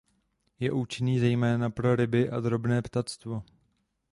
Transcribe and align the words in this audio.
Je 0.59 0.71
účinný 0.71 1.19
zejména 1.19 1.69
pro 1.69 1.95
ryby 1.95 2.29
a 2.29 2.39
drobné 2.39 2.81
ptactvo. 2.81 3.43